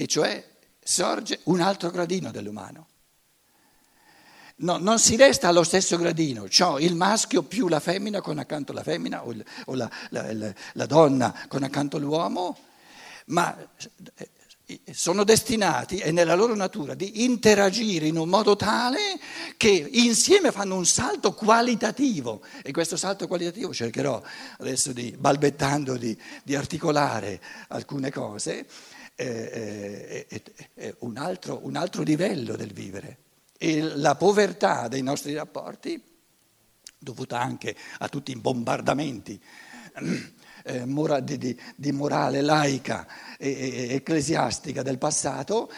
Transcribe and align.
e 0.00 0.06
cioè 0.06 0.42
sorge 0.82 1.40
un 1.44 1.60
altro 1.60 1.90
gradino 1.90 2.30
dell'umano. 2.30 2.86
No, 4.62 4.78
non 4.78 4.98
si 4.98 5.14
resta 5.14 5.48
allo 5.48 5.62
stesso 5.62 5.98
gradino, 5.98 6.48
cioè 6.48 6.80
il 6.80 6.94
maschio 6.94 7.42
più 7.42 7.68
la 7.68 7.80
femmina 7.80 8.22
con 8.22 8.38
accanto 8.38 8.72
la 8.72 8.82
femmina 8.82 9.26
o, 9.26 9.34
o 9.66 9.74
la, 9.74 9.90
la, 10.08 10.32
la, 10.32 10.54
la, 10.72 10.86
donna 10.86 11.44
con 11.48 11.64
accanto 11.64 11.98
l'uomo, 11.98 12.56
ma 13.26 13.54
eh, 14.64 14.80
sono 14.90 15.22
destinati, 15.22 15.98
è 15.98 16.10
nella 16.12 16.34
loro 16.34 16.54
natura, 16.54 16.94
di 16.94 17.24
interagire 17.24 18.06
in 18.06 18.16
un 18.16 18.28
modo 18.30 18.56
tale 18.56 19.20
che 19.58 19.68
insieme 19.68 20.50
fanno 20.50 20.76
un 20.76 20.86
salto 20.86 21.34
qualitativo 21.34 22.40
e 22.62 22.70
questo 22.70 22.96
salto 22.96 23.26
qualitativo 23.26 23.74
cercherò 23.74 24.22
adesso 24.60 24.92
di, 24.92 25.14
balbettando, 25.18 25.98
di, 25.98 26.18
di 26.42 26.54
articolare 26.54 27.38
alcune 27.68 28.10
cose, 28.10 28.66
eh, 29.20 30.26
è, 30.26 30.42
è 30.74 30.94
un, 31.00 31.16
altro, 31.16 31.60
un 31.62 31.76
altro 31.76 32.02
livello 32.02 32.56
del 32.56 32.72
vivere. 32.72 33.18
E 33.58 33.80
la 33.82 34.14
povertà 34.14 34.88
dei 34.88 35.02
nostri 35.02 35.34
rapporti, 35.34 36.02
dovuta 36.98 37.40
anche 37.40 37.74
a 37.98 38.08
tutti 38.08 38.30
i 38.30 38.36
bombardamenti 38.36 39.40
eh, 40.64 40.84
di, 41.22 41.38
di, 41.38 41.60
di, 41.74 41.92
morale 41.92 42.40
laica 42.40 43.06
e, 43.38 43.50
e 43.50 43.94
ecclesiastica 43.94 44.82
del 44.82 44.98
passato, 44.98 45.70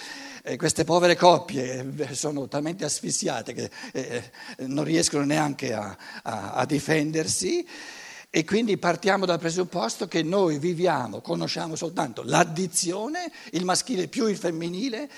eh, 0.43 0.57
queste 0.57 0.85
povere 0.85 1.17
coppie 1.17 1.95
eh, 1.97 2.15
sono 2.15 2.49
talmente 2.49 2.85
asfissiate 2.85 3.53
che 3.53 3.71
eh, 3.93 4.31
non 4.67 4.85
riescono 4.85 5.25
neanche 5.25 5.73
a, 5.73 5.97
a, 6.23 6.53
a 6.53 6.67
difendersi. 6.67 7.67
E 8.35 8.47
quindi 8.47 8.79
partiamo 8.79 9.27
dal 9.27 9.39
presupposto 9.39 10.09
che 10.09 10.23
noi 10.23 10.59
viviamo, 10.59 11.21
conosciamo 11.21 11.77
soltanto 11.77 12.23
l'addizione, 12.23 13.31
il 13.51 13.63
maschile 13.63 14.09
più 14.09 14.27
il 14.27 14.39
femminile, 14.39 15.11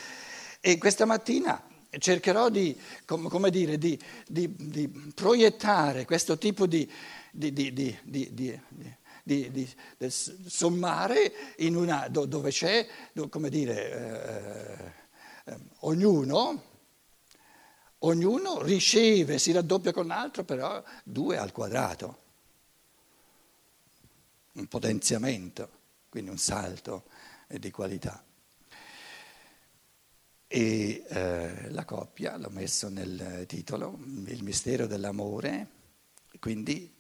e 0.61 0.78
questa 0.78 1.05
mattina 1.05 1.62
cercherò 1.97 2.48
di, 2.48 2.77
come 3.05 3.50
dire, 3.50 3.78
di, 3.78 3.97
di, 4.27 4.52
di 4.58 4.89
proiettare 5.14 6.05
questo 6.06 6.39
tipo 6.39 6.66
di, 6.66 6.91
di 7.30 7.64
sommare 10.08 11.33
in 11.58 11.77
una, 11.77 12.08
dove 12.08 12.50
c'è, 12.50 12.84
come 13.28 13.48
dire, 13.48 14.92
eh, 15.44 15.52
eh, 15.52 15.56
ognuno, 15.83 16.62
ognuno 17.98 18.61
riceve, 18.61 19.39
si 19.39 19.52
raddoppia 19.52 19.92
con 19.92 20.08
l'altro, 20.08 20.42
però 20.42 20.83
due 21.05 21.39
al 21.39 21.52
quadrato, 21.52 22.22
un 24.55 24.66
potenziamento, 24.66 25.70
quindi 26.08 26.30
un 26.30 26.38
salto 26.38 27.05
di 27.48 27.70
qualità. 27.70 28.24
E 30.46 31.05
eh, 31.08 31.70
la 31.70 31.84
coppia, 31.84 32.36
l'ho 32.36 32.50
messo 32.50 32.88
nel 32.88 33.44
titolo, 33.46 33.98
il 34.27 34.42
mistero 34.42 34.86
dell'amore, 34.86 35.69
quindi 36.38 36.92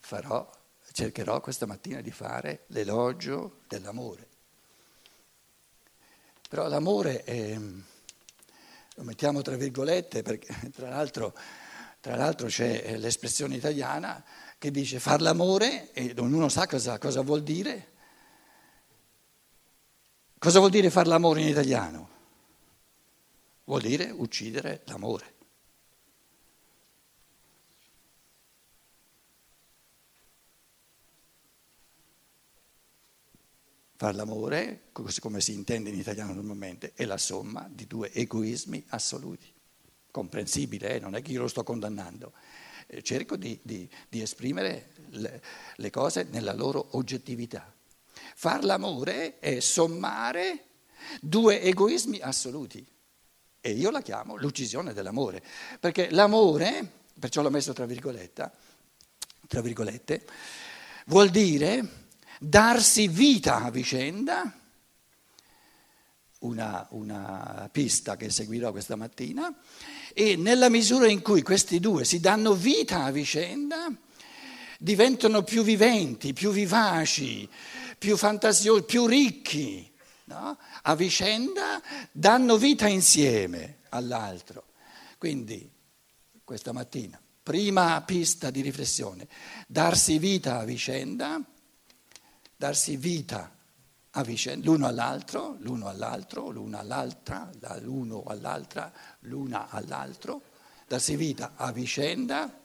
farò, 0.00 0.50
cercherò 0.92 1.40
questa 1.40 1.66
mattina 1.66 2.00
di 2.00 2.10
fare 2.10 2.64
l'elogio 2.68 3.60
dell'amore. 3.68 4.28
Però 6.48 6.68
l'amore 6.68 7.22
è, 7.24 7.58
lo 7.58 9.02
mettiamo 9.02 9.42
tra 9.42 9.56
virgolette 9.56 10.22
perché 10.22 10.70
tra 10.70 10.88
l'altro, 10.88 11.34
tra 12.02 12.16
l'altro 12.16 12.48
c'è 12.48 12.96
l'espressione 12.98 13.54
italiana 13.54 14.24
che 14.58 14.72
dice 14.72 14.98
far 14.98 15.20
l'amore 15.20 15.92
e 15.92 16.12
ognuno 16.18 16.48
sa 16.48 16.66
cosa, 16.66 16.98
cosa 16.98 17.20
vuol 17.22 17.44
dire. 17.44 17.92
Cosa 20.36 20.58
vuol 20.58 20.72
dire 20.72 20.90
far 20.90 21.06
l'amore 21.06 21.42
in 21.42 21.46
italiano? 21.46 22.08
Vuol 23.62 23.82
dire 23.82 24.10
uccidere 24.10 24.82
l'amore. 24.86 25.34
Far 33.94 34.16
l'amore, 34.16 34.88
come 34.90 35.40
si 35.40 35.54
intende 35.54 35.90
in 35.90 36.00
italiano 36.00 36.32
normalmente, 36.32 36.94
è 36.94 37.04
la 37.04 37.16
somma 37.16 37.68
di 37.70 37.86
due 37.86 38.10
egoismi 38.12 38.84
assoluti. 38.88 39.60
Comprensibile, 40.12 40.94
eh? 40.94 40.98
non 41.00 41.16
è 41.16 41.22
che 41.22 41.32
io 41.32 41.40
lo 41.40 41.48
sto 41.48 41.64
condannando. 41.64 42.32
Eh, 42.86 43.02
cerco 43.02 43.36
di, 43.36 43.58
di, 43.62 43.88
di 44.08 44.22
esprimere 44.22 44.90
le, 45.08 45.42
le 45.74 45.90
cose 45.90 46.28
nella 46.30 46.52
loro 46.52 46.88
oggettività. 46.92 47.74
Far 48.36 48.62
l'amore 48.62 49.40
è 49.40 49.58
sommare 49.58 50.66
due 51.20 51.60
egoismi 51.60 52.20
assoluti. 52.20 52.86
E 53.60 53.70
io 53.70 53.90
la 53.90 54.02
chiamo 54.02 54.36
l'uccisione 54.36 54.92
dell'amore, 54.92 55.42
perché 55.80 56.10
l'amore, 56.10 56.90
perciò 57.18 57.42
l'ho 57.42 57.50
messo 57.50 57.72
tra 57.72 57.86
tra 59.46 59.60
virgolette 59.60 60.26
vuol 61.06 61.30
dire 61.30 62.06
darsi 62.38 63.08
vita 63.08 63.62
a 63.62 63.70
vicenda, 63.70 64.52
una, 66.40 66.86
una 66.90 67.68
pista 67.70 68.16
che 68.16 68.30
seguirò 68.30 68.72
questa 68.72 68.96
mattina, 68.96 69.54
e 70.14 70.36
nella 70.36 70.68
misura 70.68 71.08
in 71.08 71.22
cui 71.22 71.42
questi 71.42 71.80
due 71.80 72.04
si 72.04 72.20
danno 72.20 72.54
vita 72.54 73.04
a 73.04 73.10
vicenda, 73.10 73.90
diventano 74.78 75.42
più 75.42 75.62
viventi, 75.62 76.32
più 76.32 76.50
vivaci, 76.50 77.48
più 77.98 78.16
fantasiosi, 78.16 78.82
più 78.82 79.06
ricchi 79.06 79.90
no? 80.24 80.58
a 80.82 80.94
vicenda 80.94 81.80
danno 82.10 82.56
vita 82.56 82.88
insieme 82.88 83.78
all'altro. 83.90 84.64
Quindi 85.18 85.70
questa 86.42 86.72
mattina, 86.72 87.20
prima 87.42 88.00
pista 88.02 88.50
di 88.50 88.60
riflessione, 88.60 89.28
darsi 89.66 90.18
vita 90.18 90.58
a 90.58 90.64
vicenda, 90.64 91.40
darsi 92.56 92.96
vita 92.96 93.56
a 94.14 94.22
vicenda, 94.22 94.66
l'uno 94.66 94.86
all'altro, 94.86 95.56
l'uno 95.60 95.88
all'altro, 95.88 96.50
l'una 96.50 96.80
all'altra, 96.80 97.50
l'uno 97.80 98.22
all'altra, 98.26 98.92
l'una 99.20 99.68
all'altro, 99.70 100.42
darsi 100.86 101.16
vita 101.16 101.52
a 101.56 101.72
vicenda, 101.72 102.60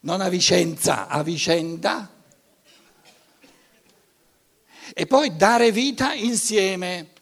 non 0.00 0.20
a 0.20 0.28
Vicenza, 0.28 1.08
a 1.08 1.22
vicenda, 1.22 2.10
e 4.94 5.06
poi 5.06 5.34
dare 5.36 5.72
vita 5.72 6.12
insieme. 6.12 7.12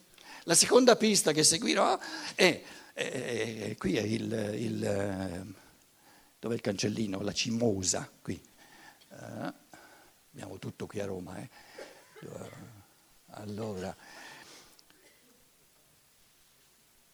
La 0.45 0.55
seconda 0.55 0.97
pista 0.97 1.33
che 1.33 1.45
seguirò 1.45 1.99
è, 2.35 2.63
è 2.93 3.75
qui 3.79 3.97
è 3.97 4.03
il, 4.03 4.33
il, 4.59 5.55
dove 6.39 6.55
il 6.55 6.61
cancellino, 6.61 7.23
la 7.23 7.33
cimosa, 7.33 8.11
qui. 8.21 8.39
Uh, 9.09 9.53
abbiamo 10.33 10.59
tutto 10.59 10.87
qui 10.87 11.01
a 11.01 11.07
Roma. 11.07 11.39
Eh. 11.39 11.49
Allora, 13.27 13.95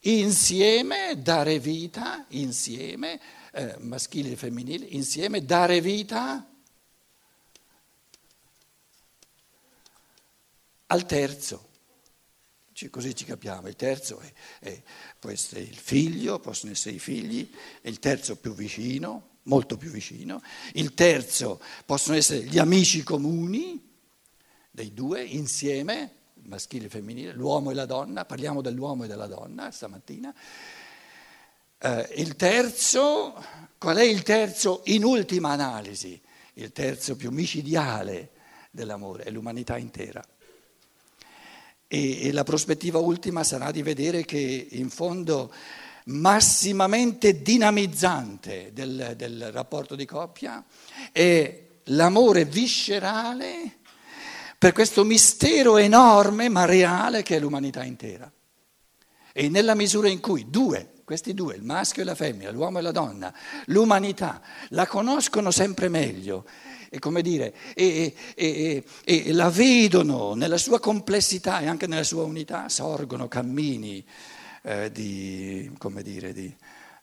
insieme 0.00 1.21
dare 1.21 1.59
vita, 1.59 2.25
insieme, 2.28 3.21
eh, 3.53 3.76
maschile 3.78 4.32
e 4.32 4.37
femminile, 4.37 4.87
insieme 4.87 5.44
dare 5.44 5.81
vita 5.81 6.48
al 10.87 11.06
terzo. 11.06 11.69
Così 12.88 13.15
ci 13.15 13.27
capiamo, 13.27 13.69
il 13.69 13.77
terzo 13.77 14.21
è, 14.21 14.32
è, 14.60 14.82
può 15.19 15.28
essere 15.28 15.60
il 15.60 15.77
figlio, 15.77 16.38
possono 16.38 16.72
essere 16.72 16.94
i 16.94 16.98
figli, 16.98 17.53
il 17.82 17.98
terzo 17.98 18.37
più 18.37 18.54
vicino, 18.54 19.41
molto 19.42 19.77
più 19.77 19.91
vicino, 19.91 20.42
il 20.72 20.94
terzo 20.94 21.60
possono 21.84 22.16
essere 22.16 22.42
gli 22.44 22.59
amici 22.59 23.03
comuni 23.03 23.89
dei 24.80 24.94
due 24.94 25.22
insieme, 25.22 26.10
maschile 26.44 26.86
e 26.86 26.88
femminile, 26.88 27.32
l'uomo 27.32 27.71
e 27.71 27.74
la 27.74 27.84
donna, 27.84 28.24
parliamo 28.24 28.62
dell'uomo 28.62 29.04
e 29.04 29.09
della 29.09 29.27
donna 29.27 29.71
stamattina. 29.71 30.34
Eh, 31.78 32.09
il 32.16 32.34
terzo, 32.34 33.34
qual 33.77 33.98
è 33.98 34.03
il 34.03 34.22
terzo 34.22 34.80
in 34.86 35.04
ultima 35.04 35.50
analisi? 35.50 36.18
Il 36.54 36.72
terzo 36.72 37.15
più 37.15 37.30
micidiale 37.30 38.30
dell'amore, 38.71 39.24
è 39.24 39.30
l'umanità 39.30 39.77
intera. 39.77 40.24
E, 41.86 42.27
e 42.27 42.32
la 42.32 42.44
prospettiva 42.44 42.98
ultima 43.00 43.44
sarà 43.44 43.71
di 43.71 43.82
vedere 43.82 44.24
che 44.24 44.68
in 44.71 44.88
fondo 44.88 45.53
massimamente 46.04 47.42
dinamizzante 47.42 48.71
del, 48.72 49.12
del 49.15 49.53
rapporto 49.53 49.94
di 49.94 50.06
coppia 50.06 50.65
è 51.12 51.66
l'amore 51.84 52.47
viscerale 52.47 53.79
per 54.60 54.72
questo 54.72 55.04
mistero 55.04 55.78
enorme 55.78 56.51
ma 56.51 56.66
reale 56.66 57.22
che 57.22 57.36
è 57.36 57.41
l'umanità 57.41 57.83
intera. 57.83 58.30
E 59.33 59.48
nella 59.48 59.74
misura 59.74 60.07
in 60.07 60.21
cui 60.21 60.51
due, 60.51 60.97
questi 61.03 61.33
due, 61.33 61.54
il 61.54 61.62
maschio 61.62 62.03
e 62.03 62.04
la 62.04 62.15
femmina, 62.15 62.51
l'uomo 62.51 62.78
e 62.78 62.83
la 62.83 62.91
donna, 62.91 63.34
l'umanità, 63.68 64.42
la 64.68 64.86
conoscono 64.86 65.51
sempre 65.51 65.89
meglio 65.89 66.45
e, 66.91 66.98
come 66.98 67.22
dire, 67.22 67.54
e, 67.74 68.15
e, 68.34 68.84
e, 69.03 69.33
la 69.33 69.48
vedono 69.48 70.34
nella 70.34 70.59
sua 70.59 70.78
complessità 70.78 71.60
e 71.60 71.66
anche 71.66 71.86
nella 71.86 72.04
sua 72.04 72.24
unità, 72.24 72.68
sorgono 72.68 73.28
cammini 73.28 74.04
eh, 74.60 74.92
di, 74.92 75.72
come 75.78 76.03
dire, 76.03 76.34
di, 76.34 76.54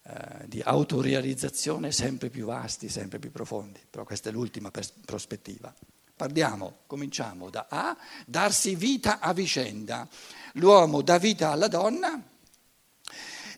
eh, 0.04 0.46
di 0.46 0.62
autorealizzazione 0.64 1.90
sempre 1.90 2.28
più 2.28 2.44
vasti, 2.44 2.88
sempre 2.88 3.18
più 3.18 3.32
profondi. 3.32 3.80
Però 3.90 4.04
questa 4.04 4.28
è 4.28 4.32
l'ultima 4.32 4.70
pers- 4.70 4.94
prospettiva. 5.04 5.74
Parliamo, 6.18 6.78
cominciamo 6.88 7.48
da 7.48 7.66
A, 7.70 7.96
darsi 8.26 8.74
vita 8.74 9.20
a 9.20 9.32
vicenda. 9.32 10.08
L'uomo 10.54 11.00
dà 11.00 11.16
vita 11.16 11.52
alla 11.52 11.68
donna 11.68 12.20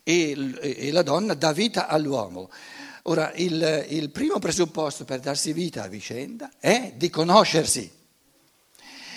e, 0.02 0.58
e 0.60 0.92
la 0.92 1.02
donna 1.02 1.32
dà 1.32 1.52
vita 1.52 1.88
all'uomo. 1.88 2.50
Ora, 3.04 3.32
il, 3.32 3.86
il 3.88 4.10
primo 4.10 4.38
presupposto 4.38 5.06
per 5.06 5.20
darsi 5.20 5.54
vita 5.54 5.84
a 5.84 5.88
vicenda 5.88 6.50
è 6.58 6.92
di 6.94 7.08
conoscersi. 7.08 7.90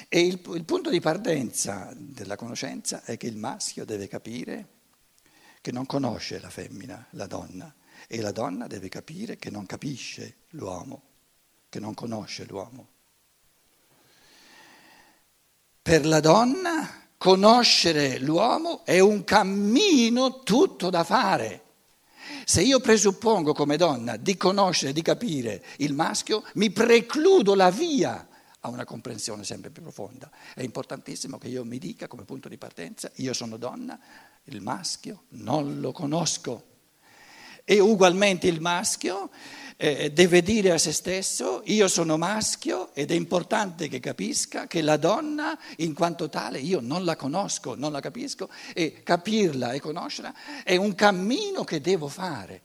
E 0.08 0.20
il, 0.22 0.42
il, 0.54 0.64
punto 0.64 0.90
di 0.90 1.02
partenza 1.02 1.92
della 1.94 2.38
conoscenza 2.38 3.04
è 3.04 3.18
che 3.18 3.28
il 3.28 3.36
maschio 3.36 3.84
deve 3.84 4.08
capire 4.08 4.68
che 5.60 5.74
non 5.74 5.86
conosce 5.86 6.40
la 6.40 6.50
femmina, 6.50 7.08
la 7.12 7.28
donna, 7.28 7.74
e 8.08 8.22
la 8.22 8.32
donna 8.32 8.68
deve 8.68 8.88
capire 8.88 9.36
che 9.36 9.50
non 9.50 9.66
capisce 9.66 10.36
l'uomo, 10.52 11.02
che 11.68 11.82
non 11.82 11.94
conosce 11.94 12.46
l'uomo. 12.46 12.93
Per 15.84 16.06
la 16.06 16.22
donna 16.22 17.10
conoscere 17.18 18.18
l'uomo 18.18 18.86
è 18.86 19.00
un 19.00 19.26
cammino 19.26 20.40
tutto 20.40 20.90
da 20.90 21.04
fare. 21.04 21.62
Se 22.46 22.62
io 22.62 22.80
presuppongo 22.80 23.52
come 23.52 23.76
donna 23.76 24.16
di 24.16 24.38
conoscere, 24.38 24.94
di 24.94 25.02
capire 25.02 25.62
il 25.80 25.94
maschio, 25.94 26.46
mi 26.54 26.72
precludo 26.72 27.54
la 27.54 27.70
via 27.70 28.26
a 28.62 28.70
una 28.70 28.86
comprensione 28.86 29.44
sempre 29.44 29.72
più 29.72 29.82
profonda. 29.82 30.32
È 30.56 30.62
importantissimo 30.62 31.38
che 31.38 31.50
io 31.50 31.66
mi 31.66 31.80
dica 31.80 32.08
come 32.08 32.24
punto 32.24 32.48
di 32.48 32.58
partenza, 32.58 33.12
io 33.16 33.34
sono 33.34 33.58
donna, 33.58 34.00
il 34.46 34.62
maschio 34.62 35.24
non 35.32 35.82
lo 35.82 35.92
conosco. 35.92 36.64
E 37.66 37.80
ugualmente 37.80 38.48
il 38.48 38.62
maschio 38.62 39.30
eh, 39.78 40.12
deve 40.12 40.42
dire 40.42 40.72
a 40.72 40.78
se 40.78 40.92
stesso 40.92 41.62
io 41.66 41.88
sono 41.88 42.18
maschio 42.18 42.94
ed 42.94 43.12
è 43.12 43.14
importante 43.14 43.88
che 43.88 44.00
capisca 44.00 44.68
che 44.68 44.82
la 44.82 44.98
donna 44.98 45.58
in 45.78 45.94
quanto 45.94 46.30
tale 46.30 46.60
io 46.60 46.80
non 46.82 47.04
la 47.06 47.16
conosco, 47.16 47.76
non 47.76 47.92
la 47.92 48.00
capisco 48.00 48.50
e 48.74 49.02
capirla 49.04 49.72
e 49.74 49.80
conoscerla 49.80 50.34
è 50.64 50.76
un 50.76 50.96
cammino 50.96 51.64
che 51.64 51.82
devo 51.82 52.08
fare. 52.08 52.62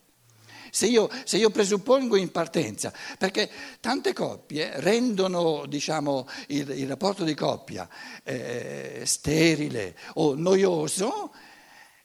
Se 0.71 0.87
io, 0.87 1.09
se 1.25 1.39
io, 1.39 1.49
presuppongo 1.49 2.17
in 2.17 2.31
partenza, 2.31 2.93
perché 3.17 3.49
tante 3.81 4.13
coppie 4.13 4.81
rendono 4.81 5.65
diciamo, 5.67 6.29
il, 6.49 6.69
il, 6.71 6.87
rapporto 6.87 7.25
di 7.25 7.35
coppia 7.35 7.89
eh, 8.23 9.03
sterile 9.05 9.97
o 10.15 10.35
noioso 10.35 11.33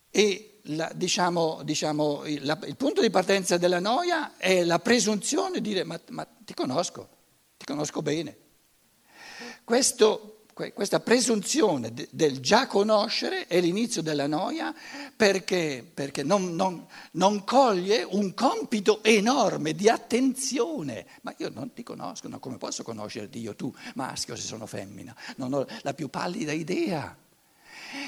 e 0.10 0.53
la, 0.68 0.92
diciamo, 0.94 1.62
diciamo, 1.64 2.26
il, 2.26 2.60
il, 2.68 2.76
punto 2.78 3.02
di 3.02 3.10
partenza 3.10 3.58
della 3.58 3.80
noia 3.80 4.38
è 4.38 4.64
la 4.64 4.80
presunzione 4.80 5.60
di 5.60 5.70
dire 5.70 5.84
ma, 5.84 6.00
ma 6.10 6.26
ti 6.26 6.54
conosco, 6.54 7.10
ti 7.58 7.66
conosco 7.66 8.02
bene. 8.02 8.38
Questo, 9.64 10.46
questa 10.54 11.00
presunzione 11.00 11.94
de, 11.94 12.08
del 12.12 12.40
già 12.40 12.68
conoscere 12.68 13.48
è 13.48 13.60
l'inizio 13.60 14.02
della 14.02 14.28
noia 14.28 14.74
perché, 15.16 15.90
perché 15.94 16.24
non, 16.24 16.56
non, 16.56 16.86
non, 17.14 17.44
coglie 17.44 18.04
un 18.04 18.34
compito 18.34 19.04
enorme 19.04 19.74
di 19.74 19.90
attenzione. 19.90 21.06
Ma 21.22 21.34
io 21.38 21.50
non 21.50 21.74
ti 21.74 21.84
conosco, 21.84 22.28
no, 22.28 22.40
come 22.40 22.58
posso 22.58 22.84
conoscerti 22.84 23.40
io, 23.40 23.56
tu 23.56 23.74
maschio 23.96 24.36
se 24.36 24.44
sono 24.44 24.66
femmina? 24.66 25.16
Non 25.38 25.54
ho 25.54 25.66
la 25.82 25.94
più 25.94 26.10
pallida 26.10 26.54
idea. 26.54 27.18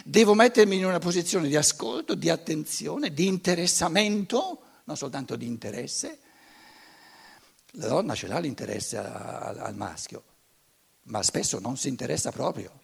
Devo 0.04 0.34
mettermi 0.34 0.78
in 0.78 0.86
una 0.86 1.00
posizione 1.00 1.48
di 1.48 1.56
ascolto, 1.56 2.16
di 2.16 2.30
attenzione, 2.30 3.14
di 3.14 3.28
interessamento, 3.28 4.62
non 4.86 4.98
soltanto 4.98 5.36
di 5.36 5.46
interesse. 5.46 6.20
La 7.72 7.88
donna 7.88 8.16
ce 8.16 8.28
l'ha 8.28 8.40
l'interesse 8.40 8.98
al 8.98 9.76
maschio, 9.76 10.24
ma 11.04 11.22
spesso 11.24 11.60
non 11.60 11.78
si 11.78 11.88
interessa 11.88 12.32
proprio. 12.32 12.84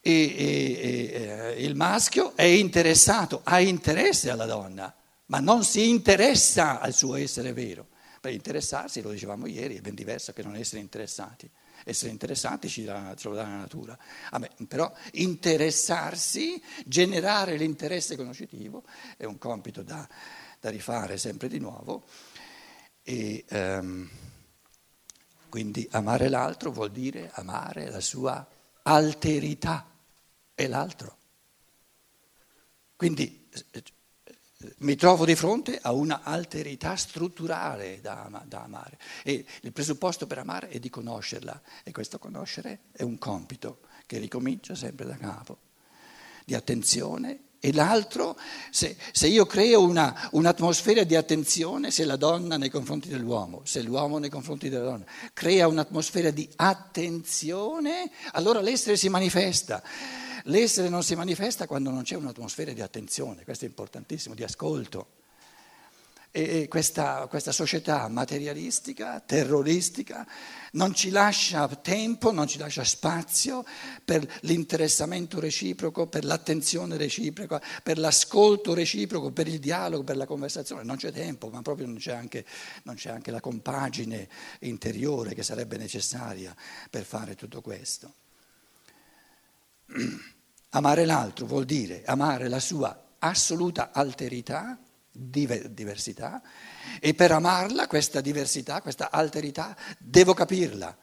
E, 0.00 0.12
e, 0.12 1.54
e, 1.56 1.64
il 1.64 1.74
maschio 1.74 2.34
è 2.36 2.42
interessato, 2.42 3.40
ha 3.44 3.60
interesse 3.60 4.30
alla 4.30 4.46
donna, 4.46 4.94
ma 5.26 5.40
non 5.40 5.64
si 5.64 5.88
interessa 5.88 6.80
al 6.80 6.94
suo 6.94 7.16
essere 7.16 7.52
vero. 7.52 7.88
Per 8.20 8.32
interessarsi, 8.32 9.00
lo 9.00 9.10
dicevamo 9.10 9.46
ieri, 9.46 9.76
è 9.76 9.80
ben 9.80 9.94
diverso 9.94 10.32
che 10.32 10.42
non 10.42 10.56
essere 10.56 10.80
interessati 10.80 11.48
essere 11.84 12.10
interessati 12.10 12.68
ce 12.68 12.82
lo 12.84 13.34
dà 13.34 13.42
la 13.42 13.56
natura. 13.56 13.98
Vabbè, 14.30 14.50
però 14.66 14.92
interessarsi, 15.12 16.62
generare 16.84 17.56
l'interesse 17.56 18.16
conoscitivo 18.16 18.84
è 19.16 19.24
un 19.24 19.38
compito 19.38 19.82
da, 19.82 20.06
da 20.60 20.70
rifare 20.70 21.18
sempre 21.18 21.48
di 21.48 21.58
nuovo. 21.58 22.04
E, 23.02 23.44
um, 23.50 24.08
quindi 25.48 25.88
amare 25.92 26.28
l'altro 26.28 26.70
vuol 26.70 26.90
dire 26.90 27.30
amare 27.32 27.90
la 27.90 28.00
sua 28.00 28.46
alterità 28.82 29.90
e 30.54 30.66
l'altro. 30.66 31.16
Quindi 32.96 33.48
mi 34.78 34.96
trovo 34.96 35.24
di 35.24 35.36
fronte 35.36 35.78
a 35.80 35.92
una 35.92 36.22
alterità 36.24 36.96
strutturale 36.96 38.00
da, 38.00 38.28
da, 38.44 38.62
amare 38.62 38.98
e 39.22 39.44
il 39.60 39.72
presupposto 39.72 40.26
per 40.26 40.38
amare 40.38 40.68
è 40.68 40.80
di 40.80 40.90
conoscerla 40.90 41.60
e 41.84 41.92
questo 41.92 42.18
conoscere 42.18 42.80
è 42.90 43.02
un 43.02 43.18
compito 43.18 43.80
che 44.06 44.18
ricomincia 44.18 44.74
sempre 44.74 45.06
da 45.06 45.16
capo, 45.16 45.58
di 46.44 46.54
attenzione 46.54 47.42
e 47.60 47.72
l'altro, 47.72 48.36
se, 48.70 48.96
se 49.12 49.26
io 49.26 49.44
creo 49.46 49.82
una, 49.82 50.28
un'atmosfera 50.32 51.02
di 51.02 51.16
attenzione, 51.16 51.90
se 51.90 52.04
la 52.04 52.16
donna 52.16 52.56
nei 52.56 52.70
confronti 52.70 53.08
dell'uomo, 53.08 53.62
se 53.64 53.82
l'uomo 53.82 54.18
nei 54.18 54.30
confronti 54.30 54.68
della 54.68 54.84
donna, 54.84 55.04
crea 55.32 55.66
un'atmosfera 55.66 56.30
di 56.30 56.48
attenzione, 56.56 58.10
allora 58.32 58.60
l'essere 58.60 58.96
si 58.96 59.08
manifesta. 59.08 59.82
L'essere 60.48 60.88
non 60.88 61.02
si 61.02 61.14
manifesta 61.14 61.66
quando 61.66 61.90
non 61.90 62.04
c'è 62.04 62.16
un'atmosfera 62.16 62.72
di 62.72 62.80
attenzione, 62.80 63.44
questo 63.44 63.66
è 63.66 63.68
importantissimo, 63.68 64.34
di 64.34 64.42
ascolto. 64.42 65.16
E 66.30 66.68
questa, 66.68 67.26
questa, 67.26 67.52
società 67.52 68.06
materialistica, 68.08 69.18
terroristica, 69.20 70.26
non 70.72 70.94
ci 70.94 71.10
lascia 71.10 71.66
tempo, 71.68 72.32
non 72.32 72.46
ci 72.46 72.58
lascia 72.58 72.84
spazio 72.84 73.64
per 74.04 74.26
l'interessamento 74.42 75.40
reciproco, 75.40 76.06
per 76.06 76.24
l'attenzione 76.24 76.96
reciproca, 76.96 77.60
per 77.82 77.98
l'ascolto 77.98 78.72
reciproco, 78.74 79.32
per 79.32 79.48
il 79.48 79.58
dialogo, 79.58 80.04
per 80.04 80.16
la 80.16 80.26
conversazione. 80.26 80.82
Non 80.82 80.96
c'è 80.96 81.12
tempo, 81.12 81.48
ma 81.48 81.60
proprio 81.62 81.86
non 81.86 81.96
c'è 81.96 82.12
anche, 82.12 82.44
non 82.84 82.94
c'è 82.94 83.10
anche 83.10 83.30
la 83.30 83.40
compagine 83.40 84.28
interiore 84.60 85.34
che 85.34 85.42
sarebbe 85.42 85.76
necessaria 85.76 86.54
per 86.88 87.04
fare 87.04 87.34
tutto 87.34 87.60
questo. 87.62 88.14
Amare 90.70 91.04
l'altro 91.04 91.46
vuol 91.46 91.64
dire 91.64 92.02
amare 92.04 92.48
la 92.48 92.60
sua 92.60 93.04
assoluta 93.18 93.90
alterità, 93.92 94.78
diversità, 95.10 96.42
e 97.00 97.14
per 97.14 97.32
amarla, 97.32 97.86
questa 97.86 98.20
diversità, 98.20 98.82
questa 98.82 99.10
alterità, 99.10 99.76
devo 99.98 100.34
capirla. 100.34 100.96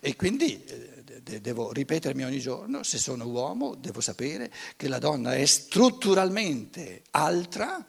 E 0.00 0.14
quindi 0.14 0.62
eh, 0.64 1.40
devo 1.40 1.72
ripetermi 1.72 2.24
ogni 2.24 2.38
giorno, 2.38 2.82
se 2.82 2.98
sono 2.98 3.26
uomo, 3.26 3.74
devo 3.74 4.00
sapere 4.00 4.52
che 4.76 4.88
la 4.88 4.98
donna 4.98 5.34
è 5.34 5.44
strutturalmente 5.44 7.02
altra 7.10 7.84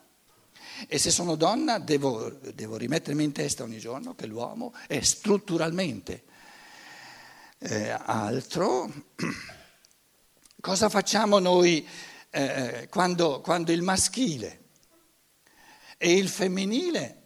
e 0.88 0.98
se 0.98 1.12
sono 1.12 1.36
donna 1.36 1.78
devo, 1.78 2.30
devo 2.54 2.78
rimettermi 2.78 3.24
in 3.24 3.32
testa 3.34 3.64
ogni 3.64 3.80
giorno 3.80 4.16
che 4.16 4.26
l'uomo 4.26 4.74
è 4.88 5.02
strutturalmente 5.02 6.24
eh, 7.60 7.90
altro. 7.90 8.92
Cosa 10.62 10.90
facciamo 10.90 11.40
noi 11.40 11.88
eh, 12.32 12.88
quando, 12.90 13.40
quando 13.40 13.72
il 13.72 13.82
maschile 13.82 14.66
e 15.98 16.18
il 16.18 16.28
femminile, 16.28 17.22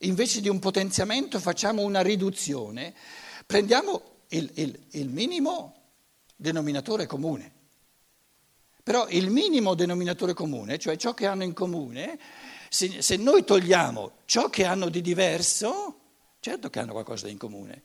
invece 0.00 0.42
di 0.42 0.50
un 0.50 0.58
potenziamento, 0.58 1.40
facciamo 1.40 1.80
una 1.80 2.02
riduzione? 2.02 2.94
Prendiamo 3.46 4.02
il, 4.28 4.50
il, 4.54 4.86
il 4.90 5.08
minimo 5.08 5.74
denominatore 6.36 7.06
comune. 7.06 7.52
Però 8.82 9.08
il 9.08 9.30
minimo 9.30 9.74
denominatore 9.74 10.34
comune, 10.34 10.78
cioè 10.78 10.96
ciò 10.96 11.14
che 11.14 11.26
hanno 11.26 11.44
in 11.44 11.54
comune, 11.54 12.18
se, 12.68 13.00
se, 13.00 13.16
noi 13.16 13.44
togliamo 13.44 14.18
ciò 14.26 14.50
che 14.50 14.66
hanno 14.66 14.90
di 14.90 15.00
diverso, 15.00 16.00
certo 16.40 16.68
che 16.68 16.80
hanno 16.80 16.92
qualcosa 16.92 17.28
in 17.28 17.38
comune. 17.38 17.84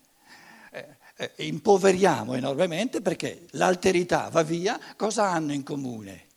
Eh, 0.72 0.98
eh, 1.22 1.34
impoveriamo 1.46 2.34
enormemente 2.34 3.02
perché 3.02 3.46
l'alterità 3.52 4.30
va 4.30 4.42
via, 4.42 4.80
cosa 4.96 5.30
hanno 5.30 5.52
in 5.52 5.64
comune? 5.64 6.28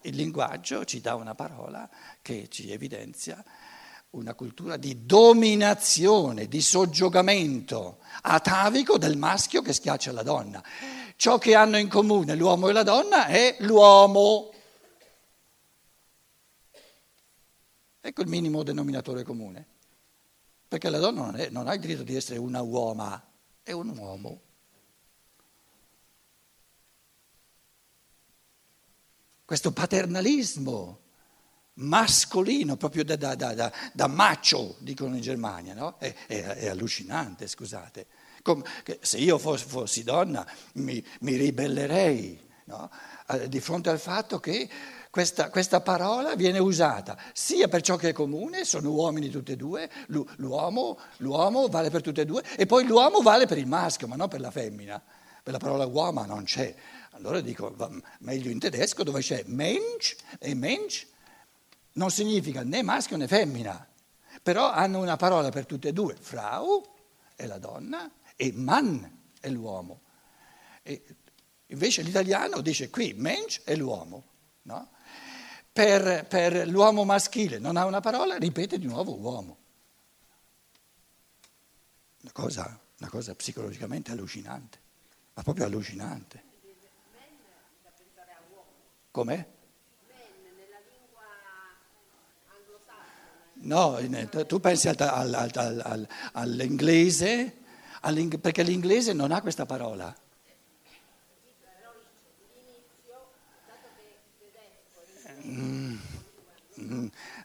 Il 0.00 0.16
linguaggio 0.16 0.86
ci 0.86 1.02
dà 1.02 1.14
una 1.14 1.34
parola 1.34 1.88
che 2.22 2.48
ci 2.48 2.70
evidenzia 2.70 3.42
una 4.10 4.34
cultura 4.34 4.76
di 4.78 5.04
dominazione, 5.04 6.48
di 6.48 6.62
soggiogamento 6.62 7.98
atavico 8.22 8.96
del 8.96 9.18
maschio 9.18 9.60
che 9.60 9.72
schiaccia 9.74 10.12
la 10.12 10.22
donna. 10.22 10.62
Ciò 11.16 11.36
che 11.36 11.54
hanno 11.54 11.76
in 11.76 11.88
comune 11.88 12.34
l'uomo 12.34 12.68
e 12.68 12.72
la 12.72 12.82
donna 12.82 13.26
è 13.26 13.56
l'uomo. 13.60 14.52
Ecco 18.00 18.22
il 18.22 18.28
minimo 18.28 18.62
denominatore 18.62 19.22
comune. 19.22 19.66
Perché 20.74 20.90
la 20.90 20.98
donna 20.98 21.20
non, 21.20 21.36
è, 21.36 21.50
non 21.50 21.68
ha 21.68 21.74
il 21.74 21.78
diritto 21.78 22.02
di 22.02 22.16
essere 22.16 22.36
una 22.40 22.60
uoma, 22.60 23.24
è 23.62 23.70
un 23.70 23.96
uomo. 23.96 24.40
Questo 29.44 29.72
paternalismo 29.72 30.98
mascolino, 31.74 32.76
proprio 32.76 33.04
da, 33.04 33.14
da, 33.14 33.36
da, 33.36 33.72
da 33.92 34.06
macho, 34.08 34.74
dicono 34.80 35.14
in 35.14 35.22
Germania, 35.22 35.74
no? 35.74 35.96
è, 35.98 36.12
è, 36.26 36.42
è, 36.42 36.66
allucinante, 36.66 37.46
scusate. 37.46 38.08
Come, 38.42 38.64
se 38.98 39.18
io 39.18 39.38
fossi, 39.38 39.66
fossi 39.66 40.02
donna 40.02 40.44
mi, 40.72 41.00
mi 41.20 41.36
ribellerei 41.36 42.43
no? 42.64 42.90
di 43.48 43.60
fronte 43.60 43.90
al 43.90 43.98
fatto 43.98 44.40
che 44.40 44.68
questa, 45.10 45.50
questa, 45.50 45.80
parola 45.80 46.34
viene 46.34 46.58
usata 46.58 47.16
sia 47.32 47.68
per 47.68 47.82
ciò 47.82 47.96
che 47.96 48.08
è 48.08 48.12
comune, 48.12 48.64
sono 48.64 48.90
uomini 48.90 49.28
tutti 49.28 49.52
e 49.52 49.56
due, 49.56 49.88
l'uomo, 50.36 50.98
l'uomo 51.18 51.68
vale 51.68 51.90
per 51.90 52.02
tutti 52.02 52.20
e 52.20 52.24
due, 52.24 52.42
e 52.56 52.66
poi 52.66 52.84
l'uomo 52.84 53.20
vale 53.20 53.46
per 53.46 53.58
il 53.58 53.66
maschio, 53.66 54.08
ma 54.08 54.16
non 54.16 54.28
per 54.28 54.40
la 54.40 54.50
femmina. 54.50 55.00
Per 55.44 55.52
la 55.52 55.58
parola 55.58 55.84
uomo 55.84 56.24
non 56.24 56.44
c'è. 56.44 56.74
Allora 57.10 57.40
dico, 57.40 57.76
meglio 58.20 58.50
in 58.50 58.58
tedesco 58.58 59.02
dove 59.04 59.20
c'è 59.20 59.44
Mensch 59.46 60.16
e 60.38 60.54
Mensch 60.54 61.06
non 61.92 62.10
significa 62.10 62.62
né 62.62 62.82
maschio 62.82 63.16
né 63.16 63.28
femmina, 63.28 63.86
però 64.42 64.70
hanno 64.70 65.00
una 65.00 65.16
parola 65.16 65.50
per 65.50 65.66
tutte 65.66 65.88
e 65.88 65.92
due, 65.92 66.16
Frau 66.18 66.82
è 67.36 67.46
la 67.46 67.58
donna 67.58 68.10
e 68.36 68.52
Mann 68.54 69.04
è 69.38 69.48
l'uomo. 69.48 70.00
E 70.82 71.02
invece 71.74 72.02
l'italiano 72.02 72.60
dice 72.60 72.88
qui 72.88 73.12
Mensch 73.12 73.62
è 73.64 73.76
l'uomo. 73.76 74.24
No? 74.62 74.90
Per, 75.72 76.26
per 76.26 76.66
l'uomo 76.68 77.04
maschile 77.04 77.58
non 77.58 77.76
ha 77.76 77.84
una 77.84 78.00
parola, 78.00 78.36
ripete 78.36 78.78
di 78.78 78.86
nuovo 78.86 79.14
uomo. 79.16 79.58
Una 82.22 82.32
cosa, 82.32 82.80
una 82.98 83.10
cosa 83.10 83.34
psicologicamente 83.34 84.12
allucinante, 84.12 84.78
ma 85.34 85.42
proprio 85.42 85.66
allucinante. 85.66 86.42
Com'è? 89.10 89.46
No, 93.64 93.98
tu 94.46 94.60
pensi 94.60 94.88
al, 94.88 94.96
al, 94.98 95.50
al, 95.54 96.08
all'inglese, 96.32 97.56
perché 98.40 98.62
l'inglese 98.62 99.12
non 99.12 99.32
ha 99.32 99.40
questa 99.40 99.66
parola. 99.66 100.14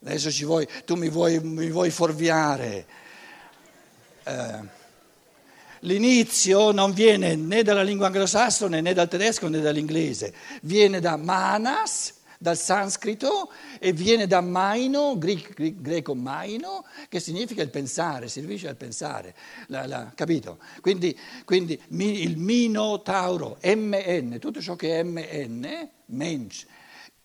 Adesso 0.01 0.31
ci 0.31 0.45
vuoi, 0.45 0.67
tu 0.85 0.95
mi 0.95 1.09
vuoi, 1.09 1.39
mi 1.39 1.69
vuoi 1.69 1.89
fuorviare. 1.89 2.85
Eh, 4.23 4.77
l'inizio 5.81 6.71
non 6.71 6.91
viene 6.91 7.35
né 7.35 7.63
dalla 7.63 7.83
lingua 7.83 8.07
anglosassone 8.07 8.81
né 8.81 8.93
dal 8.93 9.07
tedesco 9.07 9.47
né 9.47 9.61
dall'inglese, 9.61 10.33
viene 10.61 10.99
da 10.99 11.15
manas 11.15 12.17
dal 12.41 12.57
sanscrito 12.57 13.51
e 13.79 13.91
viene 13.91 14.25
da 14.25 14.39
maino, 14.39 15.17
greco 15.17 16.15
maino, 16.15 16.85
che 17.09 17.19
significa 17.19 17.61
il 17.61 17.69
pensare, 17.69 18.29
si 18.29 18.39
riferisce 18.39 18.69
al 18.69 18.77
pensare, 18.77 19.35
la, 19.67 19.85
la, 19.85 20.11
capito? 20.15 20.57
Quindi, 20.79 21.17
quindi 21.43 21.79
mi, 21.89 22.21
il 22.23 22.37
minotauro, 22.37 23.57
MN, 23.61 24.37
tutto 24.39 24.61
ciò 24.61 24.77
che 24.77 24.99
è 24.99 25.03
MN, 25.03 25.89
mensch, 26.05 26.65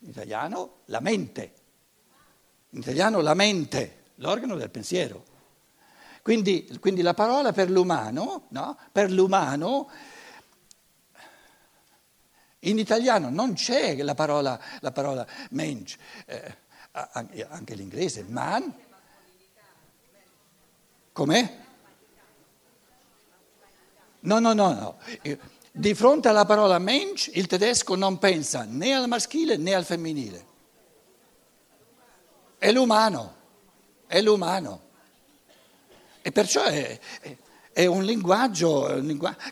in 0.01 0.09
italiano 0.09 0.81
la 0.87 1.01
mente, 1.01 1.53
in 2.75 2.81
italiano 2.81 3.21
la 3.21 3.35
mente, 3.35 4.03
l'organo 4.17 4.57
del 4.57 4.71
pensiero. 4.71 5.33
Quindi, 6.23 6.79
quindi 6.81 7.03
la 7.03 7.15
parola 7.15 7.53
per 7.53 7.71
l'umano, 7.71 8.47
no? 8.49 8.77
per 8.91 9.11
l'umano 9.11 9.91
in 12.61 12.79
italiano 12.79 13.29
non 13.31 13.53
c'è 13.53 13.95
la 14.03 14.15
parola, 14.15 14.59
la 14.81 14.91
parola 14.91 15.27
mensch, 15.51 15.97
eh, 16.27 16.57
anche 17.49 17.75
l'inglese, 17.75 18.25
man. 18.27 18.73
Com'è? 21.13 21.57
No, 24.21 24.39
no, 24.39 24.53
no, 24.53 24.73
no. 24.73 24.99
Di 25.71 25.95
fronte 25.95 26.29
alla 26.29 26.47
parola 26.47 26.79
mensch 26.79 27.31
il 27.35 27.47
tedesco 27.47 27.95
non 27.95 28.19
pensa 28.19 28.65
né 28.65 28.95
al 28.95 29.07
maschile 29.07 29.57
né 29.59 29.75
al 29.75 29.85
femminile. 29.85 30.53
È 32.65 32.73
l'umano, 32.73 33.35
è 34.07 34.23
l'umano. 34.23 34.81
E 36.23 36.33
perciò 36.33 36.63
è, 36.63 36.99
è 37.71 37.85
un 37.85 38.05
linguaggio, 38.05 39.03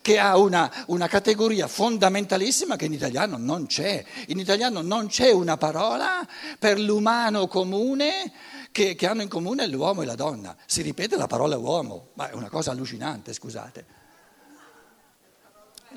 che 0.00 0.18
ha 0.18 0.38
una, 0.38 0.84
una, 0.86 1.08
categoria 1.08 1.68
fondamentalissima 1.68 2.76
che 2.76 2.86
in 2.86 2.94
italiano 2.94 3.36
non 3.36 3.66
c'è. 3.66 4.02
In 4.28 4.38
italiano 4.38 4.80
non 4.80 5.08
c'è 5.08 5.30
una 5.30 5.58
parola 5.58 6.26
per 6.58 6.80
l'umano 6.80 7.48
comune 7.48 8.32
che, 8.72 8.94
che 8.94 9.06
hanno 9.06 9.20
in 9.20 9.28
comune 9.28 9.66
l'uomo 9.66 10.00
e 10.00 10.06
la 10.06 10.14
donna. 10.14 10.56
Si 10.64 10.80
ripete 10.80 11.18
la 11.18 11.26
parola 11.26 11.58
uomo, 11.58 12.12
ma 12.14 12.30
è 12.30 12.32
una 12.32 12.48
cosa 12.48 12.70
allucinante, 12.70 13.34
scusate. 13.34 13.86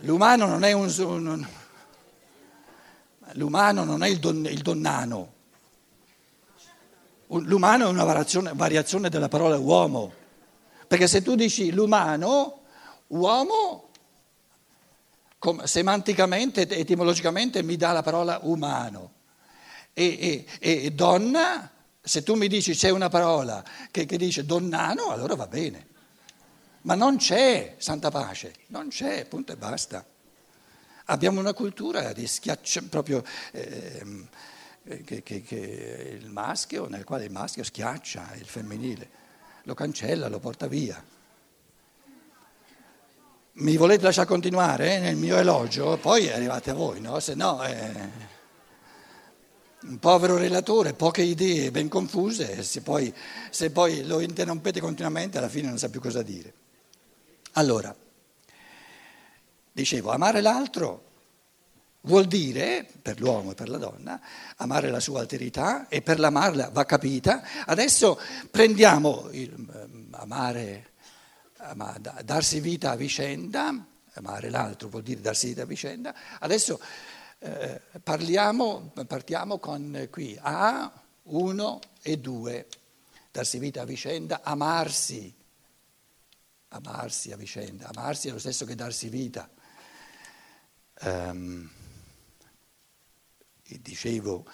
L'umano 0.01 0.47
non 0.47 0.65
è 0.65 0.73
un 0.73 1.47
l'umano 3.35 3.85
non 3.85 4.03
è 4.03 4.09
il, 4.09 4.19
don, 4.19 4.45
il 4.47 4.61
donnano. 4.61 5.34
L'umano 7.41 7.87
è 7.87 7.89
una 7.89 8.03
variazione, 8.03 8.51
variazione 8.53 9.09
della 9.09 9.27
parola 9.27 9.57
uomo. 9.57 10.13
Perché 10.87 11.07
se 11.07 11.21
tu 11.21 11.35
dici 11.35 11.71
l'umano, 11.71 12.61
uomo, 13.07 13.89
semanticamente, 15.63 16.67
etimologicamente 16.67 17.61
mi 17.63 17.75
dà 17.75 17.91
la 17.91 18.03
parola 18.03 18.39
umano. 18.43 19.13
E, 19.93 20.45
e, 20.59 20.85
e, 20.85 20.91
donna, 20.91 21.71
se 22.01 22.23
tu 22.23 22.35
mi 22.35 22.47
dici 22.47 22.73
c'è 22.73 22.89
una 22.89 23.09
parola 23.09 23.63
che, 23.91 24.05
che 24.05 24.17
dice 24.17 24.45
donnano, 24.45 25.09
allora 25.09 25.35
va 25.35 25.47
bene. 25.47 25.87
Ma 26.81 26.95
non 26.95 27.17
c'è 27.17 27.75
santa 27.77 28.11
pace, 28.11 28.53
non 28.67 28.89
c'è, 28.89 29.25
punto 29.25 29.53
e 29.53 29.57
basta. 29.57 30.05
Abbiamo 31.05 31.39
una 31.39 31.53
cultura 31.53 32.13
di 32.13 32.27
schiaccio, 32.27 32.83
proprio 32.89 33.23
eh, 33.51 34.03
che, 34.85 35.23
che, 35.23 35.41
che 35.41 36.17
il 36.21 36.29
maschio, 36.29 36.87
nel 36.87 37.03
quale 37.03 37.25
il 37.25 37.31
maschio 37.31 37.63
schiaccia 37.63 38.33
il 38.35 38.45
femminile 38.45 39.23
lo 39.63 39.73
cancella, 39.73 40.27
lo 40.27 40.39
porta 40.39 40.67
via. 40.67 41.03
Mi 43.53 43.77
volete 43.77 44.03
lasciare 44.03 44.27
continuare 44.27 44.99
nel 44.99 45.15
mio 45.15 45.37
elogio? 45.37 45.97
Poi 45.97 46.29
arrivate 46.29 46.69
a 46.69 46.73
voi, 46.73 47.01
no? 47.01 47.19
Se 47.19 47.33
no 47.35 47.63
è 47.63 48.09
un 49.83 49.97
povero 49.99 50.37
relatore, 50.37 50.93
poche 50.93 51.21
idee 51.21 51.71
ben 51.71 51.87
confuse, 51.87 52.61
se 52.63 52.81
poi, 52.81 53.13
se 53.49 53.71
poi 53.71 54.05
lo 54.05 54.19
interrompete 54.19 54.79
continuamente 54.79 55.37
alla 55.37 55.49
fine 55.49 55.69
non 55.69 55.77
sa 55.77 55.89
più 55.89 56.01
cosa 56.01 56.21
dire. 56.21 56.53
Allora, 57.53 57.95
dicevo, 59.71 60.11
amare 60.11 60.41
l'altro 60.41 61.04
Vuol 62.05 62.25
dire, 62.25 62.87
per 63.01 63.19
l'uomo 63.19 63.51
e 63.51 63.55
per 63.55 63.67
la 63.67 63.79
donna, 63.79 64.21
amare 64.57 64.91
la 64.91 64.99
sua 64.99 65.21
alterità 65.21 65.87
e 65.87 66.03
per 66.03 66.19
l'amarla 66.19 66.69
va 66.69 66.85
capita. 66.85 67.41
Adesso 67.65 68.19
prendiamo 68.51 69.29
il 69.31 69.51
ehm, 69.51 70.07
amare, 70.11 70.91
ama, 71.57 71.97
darsi 72.23 72.59
vita 72.59 72.91
a 72.91 72.95
vicenda, 72.95 73.73
amare 74.13 74.51
l'altro 74.51 74.87
vuol 74.87 75.01
dire 75.01 75.19
darsi 75.19 75.47
vita 75.47 75.63
a 75.63 75.65
vicenda. 75.65 76.13
Adesso 76.39 76.79
eh, 77.39 77.81
parliamo, 78.03 78.91
partiamo 79.07 79.57
con 79.57 80.07
qui 80.11 80.37
A, 80.39 80.91
1 81.23 81.79
e 82.03 82.17
2, 82.19 82.67
darsi 83.31 83.57
vita 83.57 83.81
a 83.81 83.85
vicenda, 83.85 84.41
amarsi, 84.43 85.33
amarsi 86.67 87.31
a 87.31 87.35
vicenda, 87.35 87.89
amarsi 87.91 88.27
è 88.27 88.31
lo 88.31 88.37
stesso 88.37 88.63
che 88.63 88.75
darsi 88.75 89.09
vita. 89.09 89.49
Um, 91.01 91.69
dicevo 93.81 94.45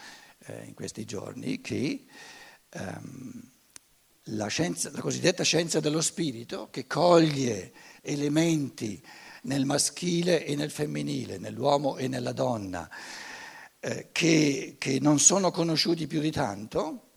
eh, 0.46 0.66
in 0.66 0.74
questi 0.74 1.06
giorni 1.06 1.62
che 1.62 2.06
ehm, 2.70 3.52
la, 4.24 4.48
scienza, 4.48 4.92
la 4.92 5.02
cosiddetta 5.02 5.44
scienza 5.44 5.80
dello 5.80 6.02
spirito, 6.02 6.70
che 6.70 6.88
coglie 6.88 7.74
elementi 8.02 9.04
nel 9.44 9.66
maschile 9.66 10.46
e 10.46 10.56
nel 10.56 10.72
femminile, 10.72 11.38
nell'uomo 11.38 11.98
e 11.98 12.08
nella 12.08 12.32
donna, 12.32 12.90
eh, 13.80 14.10
che, 14.12 14.76
che 14.78 15.00
non 15.00 15.20
sono 15.20 15.52
conosciuti 15.52 16.08
più 16.08 16.20
di 16.20 16.32
tanto, 16.32 17.08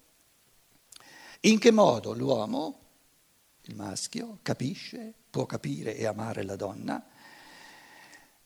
In 1.44 1.58
che 1.58 1.70
modo 1.70 2.14
l'uomo, 2.14 2.80
il 3.64 3.74
maschio, 3.74 4.38
capisce, 4.40 5.12
può 5.28 5.44
capire 5.44 5.94
e 5.94 6.06
amare 6.06 6.42
la 6.42 6.56
donna? 6.56 7.06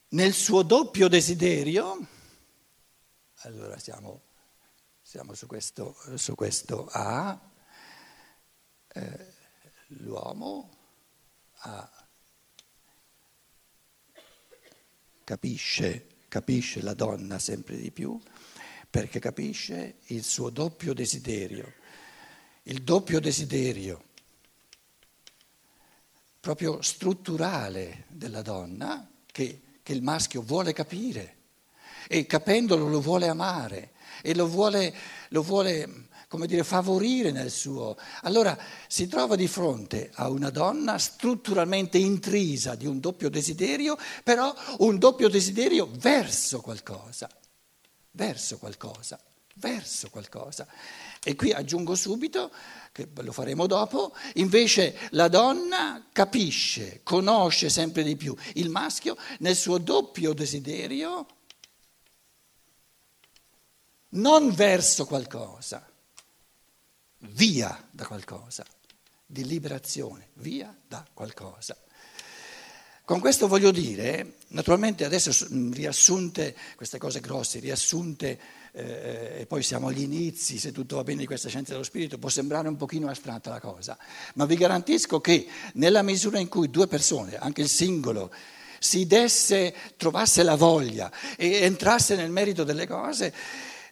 Nel 0.08 0.32
suo 0.32 0.62
doppio 0.64 1.06
desiderio, 1.06 2.08
allora 3.42 3.78
siamo, 3.78 4.22
siamo 5.00 5.34
su, 5.34 5.46
questo, 5.46 5.96
su, 6.16 6.34
questo, 6.34 6.88
A, 6.90 7.40
eh, 8.88 9.32
l'uomo 9.88 10.70
ha, 11.52 12.06
capisce, 15.22 16.06
capisce 16.26 16.82
la 16.82 16.94
donna 16.94 17.38
sempre 17.38 17.76
di 17.76 17.92
più 17.92 18.20
perché 18.90 19.20
capisce 19.20 19.98
il 20.06 20.24
suo 20.24 20.50
doppio 20.50 20.92
desiderio, 20.94 21.74
il 22.64 22.82
doppio 22.82 23.20
desiderio 23.20 24.06
proprio 26.40 26.80
strutturale 26.80 28.06
della 28.08 28.42
donna 28.42 29.08
che, 29.26 29.60
che 29.82 29.92
il 29.92 30.02
maschio 30.02 30.42
vuole 30.42 30.72
capire 30.72 31.37
e 32.08 32.26
capendolo 32.26 32.88
lo 32.88 33.00
vuole 33.00 33.28
amare 33.28 33.92
e 34.22 34.34
lo 34.34 34.48
vuole, 34.48 34.92
lo 35.28 35.42
vuole 35.42 36.08
come 36.28 36.46
dire, 36.46 36.62
favorire 36.62 37.30
nel 37.30 37.50
suo. 37.50 37.96
Allora 38.22 38.56
si 38.86 39.08
trova 39.08 39.34
di 39.34 39.48
fronte 39.48 40.10
a 40.14 40.28
una 40.28 40.50
donna 40.50 40.98
strutturalmente 40.98 41.96
intrisa 41.96 42.74
di 42.74 42.86
un 42.86 43.00
doppio 43.00 43.30
desiderio, 43.30 43.96
però 44.22 44.54
un 44.78 44.98
doppio 44.98 45.28
desiderio 45.28 45.88
verso 45.90 46.60
qualcosa, 46.60 47.30
verso 48.10 48.58
qualcosa, 48.58 49.18
verso 49.54 50.10
qualcosa. 50.10 50.66
E 51.22 51.34
qui 51.34 51.50
aggiungo 51.52 51.94
subito, 51.94 52.50
che 52.92 53.08
lo 53.22 53.32
faremo 53.32 53.66
dopo, 53.66 54.14
invece 54.34 54.96
la 55.10 55.28
donna 55.28 56.08
capisce, 56.12 57.00
conosce 57.02 57.70
sempre 57.70 58.02
di 58.02 58.16
più 58.16 58.36
il 58.54 58.68
maschio 58.68 59.16
nel 59.38 59.56
suo 59.56 59.78
doppio 59.78 60.34
desiderio, 60.34 61.26
non 64.10 64.52
verso 64.52 65.04
qualcosa 65.06 65.86
via 67.20 67.86
da 67.90 68.06
qualcosa, 68.06 68.64
di 69.26 69.44
liberazione, 69.44 70.28
via 70.34 70.74
da 70.86 71.04
qualcosa. 71.12 71.76
Con 73.04 73.20
questo 73.20 73.48
voglio 73.48 73.70
dire, 73.70 74.34
naturalmente 74.48 75.06
adesso 75.06 75.32
riassunte 75.72 76.54
queste 76.76 76.98
cose 76.98 77.20
grosse, 77.20 77.58
riassunte 77.58 78.38
eh, 78.72 79.36
e 79.40 79.46
poi 79.46 79.62
siamo 79.62 79.88
agli 79.88 80.02
inizi, 80.02 80.58
se 80.58 80.72
tutto 80.72 80.96
va 80.96 81.04
bene 81.04 81.20
di 81.20 81.26
questa 81.26 81.48
scienza 81.48 81.72
dello 81.72 81.84
spirito, 81.84 82.18
può 82.18 82.28
sembrare 82.28 82.68
un 82.68 82.76
pochino 82.76 83.08
astratta 83.08 83.48
la 83.48 83.60
cosa, 83.60 83.96
ma 84.34 84.44
vi 84.44 84.56
garantisco 84.56 85.22
che 85.22 85.48
nella 85.74 86.02
misura 86.02 86.38
in 86.38 86.48
cui 86.48 86.68
due 86.68 86.86
persone, 86.86 87.38
anche 87.38 87.62
il 87.62 87.70
singolo, 87.70 88.30
si 88.78 89.06
desse, 89.06 89.74
trovasse 89.96 90.42
la 90.42 90.54
voglia 90.54 91.10
e 91.36 91.62
entrasse 91.62 92.14
nel 92.14 92.30
merito 92.30 92.62
delle 92.62 92.86
cose, 92.86 93.32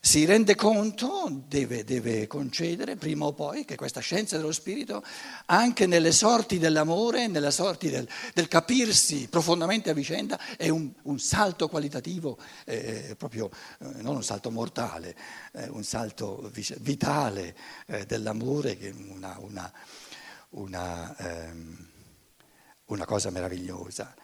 si 0.06 0.24
rende 0.24 0.54
conto, 0.54 1.42
deve, 1.48 1.82
deve, 1.82 2.28
concedere 2.28 2.94
prima 2.94 3.24
o 3.24 3.32
poi 3.32 3.64
che 3.64 3.74
questa 3.74 3.98
scienza 3.98 4.36
dello 4.36 4.52
spirito, 4.52 5.02
anche 5.46 5.86
nelle 5.86 6.12
sorti 6.12 6.60
dell'amore, 6.60 7.26
nelle 7.26 7.50
sorti 7.50 7.90
del, 7.90 8.08
del 8.32 8.46
capirsi 8.46 9.26
profondamente 9.26 9.90
a 9.90 9.94
vicenda, 9.94 10.38
è 10.56 10.68
un, 10.68 10.92
un 11.02 11.18
salto 11.18 11.68
qualitativo, 11.68 12.38
eh, 12.66 13.16
proprio 13.18 13.50
eh, 13.80 14.00
non 14.02 14.14
un 14.14 14.22
salto 14.22 14.52
mortale, 14.52 15.16
eh, 15.54 15.68
un 15.70 15.82
salto 15.82 16.52
vitale 16.76 17.56
eh, 17.86 18.06
dell'amore, 18.06 18.76
che 18.76 18.90
è 18.90 18.94
una, 19.08 19.36
una, 19.40 19.72
una, 20.50 21.16
ehm, 21.16 21.88
una 22.84 23.04
cosa 23.04 23.30
meravigliosa. 23.30 24.14